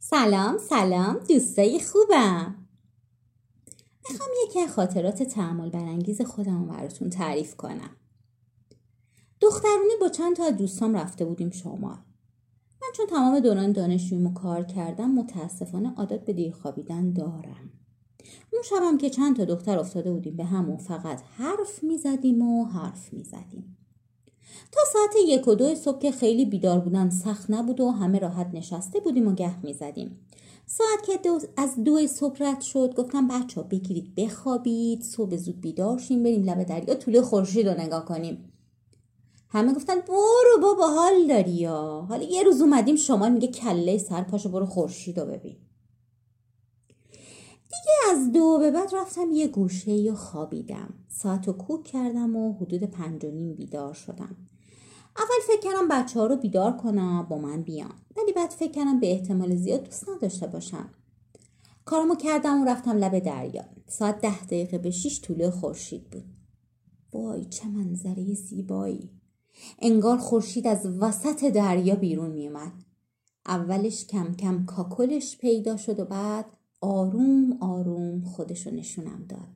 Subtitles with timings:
[0.00, 2.68] سلام سلام دوستای خوبم.
[4.10, 7.90] می‌خوام یکی از خاطرات تعمل برانگیز خودم براتون تعریف کنم.
[9.40, 11.98] دخترونه با چند تا از دوستام رفته بودیم شمال.
[12.82, 17.72] من چون تمام دوران دانشجویمو کار کردم متاسفانه عادت به دیر خوابیدن دارم.
[18.52, 23.12] اون شبم که چند تا دختر افتاده بودیم به همون فقط حرف می‌زدیم و حرف
[23.12, 23.76] می‌زدیم.
[24.72, 28.50] تا ساعت یک و دو صبح که خیلی بیدار بودن سخت نبود و همه راحت
[28.52, 30.18] نشسته بودیم و گه می‌زدیم.
[30.66, 35.60] ساعت که دو از دو صبح رد شد گفتم بچه ها بگیرید بخوابید صبح زود
[35.60, 38.52] بیدار شیم بریم لب دریا طول خورشید رو نگاه کنیم.
[39.48, 44.22] همه گفتن برو بابا حال داری یا؟ حالا یه روز اومدیم شما میگه کله سر
[44.22, 45.56] پاشو برو خورشید رو ببین.
[47.68, 50.94] دیگه از دو به بعد رفتم یه گوشه یا خوابیدم.
[51.08, 54.36] ساعت رو کوک کردم و حدود پنج و نیم بیدار شدم.
[55.16, 57.94] اول فکر کردم بچه ها رو بیدار کنم با من بیان.
[58.16, 60.90] ولی بعد فکر کردم به احتمال زیاد دوست نداشته باشم.
[61.84, 63.64] کارمو کردم و رفتم لب دریا.
[63.86, 66.24] ساعت ده دقیقه به شیش طوله خورشید بود.
[67.12, 69.10] وای چه منظره زیبایی.
[69.78, 72.72] انگار خورشید از وسط دریا بیرون میومد
[73.46, 76.46] اولش کم کم کاکلش پیدا شد و بعد
[76.80, 79.48] آروم آروم خودشو نشونم داد.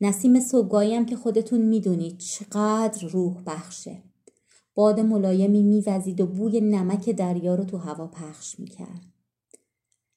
[0.00, 4.02] نسیم صبحگاهی که خودتون می‌دونید چقدر روح بخشه.
[4.74, 9.02] باد ملایمی میوزید و بوی نمک دریا رو تو هوا پخش می‌کرد.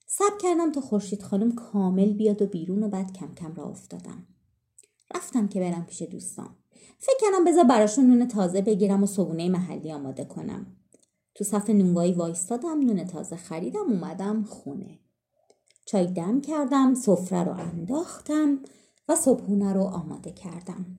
[0.08, 4.28] سب کردم تا خورشید خانم کامل بیاد و بیرون و بعد کم کم را افتادم.
[5.16, 6.50] رفتم که برم پیش دوستان.
[7.00, 10.66] فکر کردم بذار براشون نون تازه بگیرم و صبونه محلی آماده کنم.
[11.36, 15.00] تو صف نونوایی وایستادم نون تازه خریدم اومدم خونه.
[15.92, 18.60] چای دم کردم سفره رو انداختم
[19.10, 20.98] و صبحونه رو آماده کردم.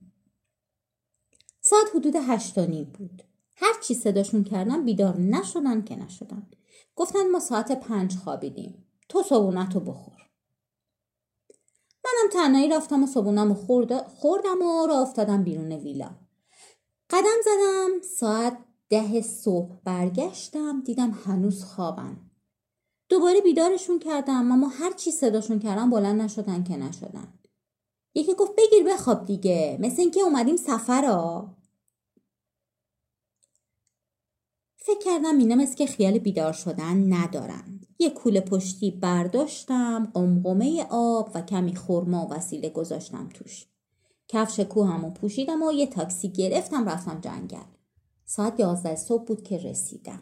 [1.61, 3.23] ساعت حدود هشت نیم بود.
[3.55, 6.49] هر چی صداشون کردم بیدار نشدن که نشدن.
[6.95, 8.85] گفتن ما ساعت پنج خوابیدیم.
[9.09, 10.29] تو صبونت رو بخور.
[12.05, 13.53] منم تنهایی رفتم و صبونم رو
[14.07, 16.09] خوردم و را افتادم بیرون ویلا.
[17.09, 18.57] قدم زدم ساعت
[18.89, 22.32] ده صبح برگشتم دیدم هنوز خوابن.
[23.09, 27.33] دوباره بیدارشون کردم اما هر چی صداشون کردم بلند نشدن که نشدن.
[28.15, 31.05] یکی گفت بگیر بخواب دیگه مثل اینکه اومدیم سفر
[34.77, 37.79] فکر کردم اینا مثل که خیال بیدار شدن ندارن.
[37.99, 43.67] یه کوله پشتی برداشتم قمقمه آب و کمی خورما و وسیله گذاشتم توش.
[44.27, 47.67] کفش کوهمو پوشیدم و یه تاکسی گرفتم رفتم جنگل.
[48.25, 50.21] ساعت یازده صبح بود که رسیدم.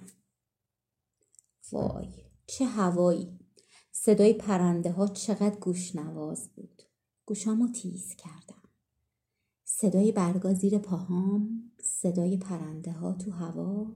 [1.72, 2.31] وای.
[2.51, 3.39] چه هوایی
[3.91, 6.84] صدای پرنده ها چقدر گوشنواز بود
[7.25, 8.63] گوشامو تیز کردم
[9.63, 13.95] صدای برگا زیر پاهام صدای پرنده ها تو هوا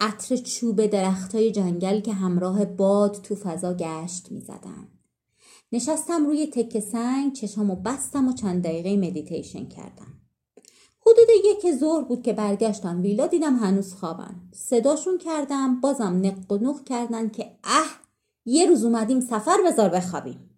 [0.00, 4.88] عطر چوب درختای جنگل که همراه باد تو فضا گشت می زدن.
[5.72, 10.21] نشستم روی تکه سنگ چشامو بستم و چند دقیقه مدیتیشن کردم.
[11.06, 14.34] حدود یک ظهر بود که برگشتم ویلا دیدم هنوز خوابن.
[14.52, 18.00] صداشون کردم بازم نق و نق کردن که اه
[18.44, 20.48] یه روز اومدیم سفر بذار بخوابیم.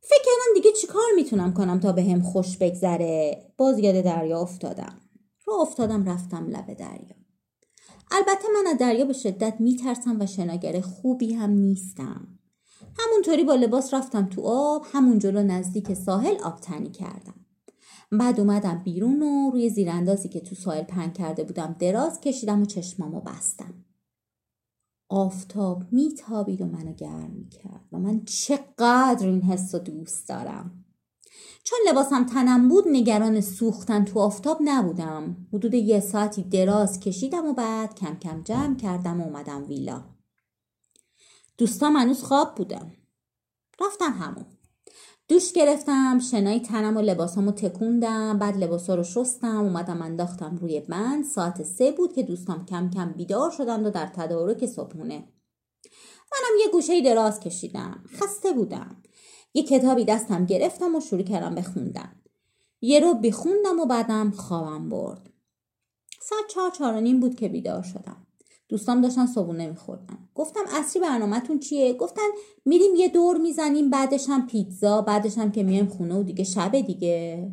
[0.00, 3.42] فکر کردم دیگه چیکار می‌تونم کنم تا به هم خوش بگذره.
[3.56, 5.00] باز یاد دریا افتادم.
[5.46, 7.16] رو افتادم رفتم لب دریا.
[8.10, 12.26] البته من از دریا به شدت میترسم و شناگر خوبی هم نیستم.
[12.98, 17.45] همونطوری با لباس رفتم تو آب همون جلو نزدیک ساحل آب تنی کردم.
[18.12, 22.64] بعد اومدم بیرون و روی زیراندازی که تو ساحل پنگ کرده بودم دراز کشیدم و
[22.64, 23.84] چشمامو بستم.
[25.08, 30.84] آفتاب میتابید و منو گرم می‌کرد و من چقدر این حس رو دوست دارم.
[31.64, 35.46] چون لباسم تنم بود نگران سوختن تو آفتاب نبودم.
[35.52, 40.04] حدود یه ساعتی دراز کشیدم و بعد کم کم جمع کردم و اومدم ویلا.
[41.58, 42.92] دوستام هنوز خواب بودم
[43.80, 44.46] رفتم همون.
[45.28, 51.24] دوش گرفتم شنای تنم و لباسامو تکوندم بعد لباسا رو شستم اومدم انداختم روی بند.
[51.24, 55.14] ساعت سه بود که دوستام کم کم بیدار شدند و در تدارک صبحونه.
[56.32, 58.04] منم یه گوشه دراز کشیدم.
[58.12, 59.02] خسته بودم.
[59.54, 62.16] یه کتابی دستم گرفتم و شروع کردم بخوندم
[62.80, 65.30] یه رو بخوندم و بعدم خوابم برد.
[66.20, 68.26] ساعت چهار چهار نیم بود که بیدار شدم.
[68.68, 70.18] دوستان داشتن صبونه میخوردن.
[70.34, 72.28] گفتم اصری برنامهتون چیه؟ گفتن
[72.64, 76.80] میریم یه دور می‌زنیم بعدش هم پیتزا بعدش هم که میایم خونه و دیگه شب
[76.80, 77.50] دیگه.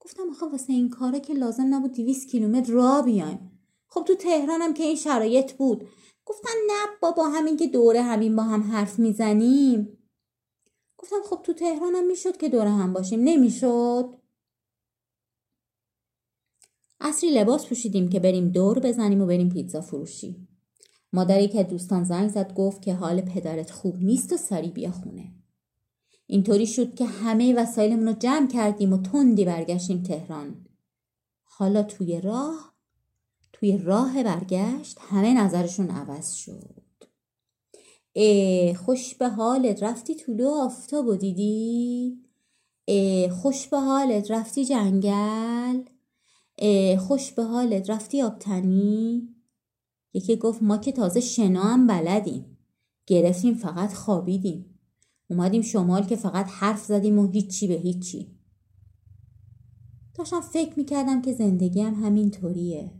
[0.00, 3.50] گفتم آخه واسه این کاره که لازم نبود 200 کیلومتر را بیایم.
[3.88, 5.88] خب تو تهرانم که این شرایط بود.
[6.26, 9.98] گفتن نه بابا همین که دوره همین با هم حرف می‌زنیم.
[10.98, 13.20] گفتم خب تو تهرانم می‌شد که دوره هم باشیم.
[13.20, 14.23] نمی‌شد.
[17.06, 20.48] اصری لباس پوشیدیم که بریم دور بزنیم و بریم پیتزا فروشی.
[21.12, 25.32] مادری که دوستان زنگ زد گفت که حال پدرت خوب نیست و سری بیا خونه.
[26.26, 30.66] اینطوری شد که همه وسایلمون رو جمع کردیم و تندی برگشتیم تهران.
[31.44, 32.74] حالا توی راه
[33.52, 36.84] توی راه برگشت همه نظرشون عوض شد.
[38.12, 42.18] ای خوش به حالت رفتی طولو آفتاب و دیدی؟
[42.84, 45.80] ای خوش به حالت رفتی جنگل؟
[46.98, 49.28] خوش به حالت رفتی آبتنی؟
[50.14, 52.58] یکی گفت ما که تازه شنا هم بلدیم.
[53.06, 54.78] گرفتیم فقط خوابیدیم.
[55.30, 58.38] اومدیم شمال که فقط حرف زدیم و هیچی به هیچی.
[60.14, 62.90] داشتم فکر می‌کردم که زندگی هم همین طوریه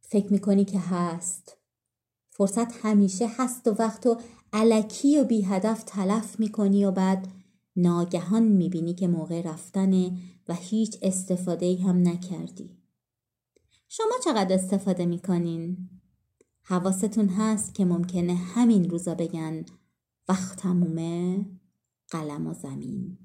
[0.00, 1.56] فکر می‌کنی که هست.
[2.30, 4.16] فرصت همیشه هست و وقت و
[4.52, 7.28] علکی و بی هدف تلف می‌کنی و بعد
[7.76, 10.18] ناگهان می‌بینی که موقع رفتنه
[10.48, 12.78] و هیچ استفاده هم نکردی
[13.88, 15.90] شما چقدر استفاده می‌کنین؟
[16.62, 19.64] حواستون هست که ممکنه همین روزا بگن
[20.28, 21.46] وقت تمومه
[22.10, 23.23] قلم و زمین